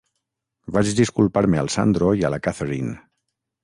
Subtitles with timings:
[0.77, 3.01] Vaig disculpar-me al Sandro i a la Catherine.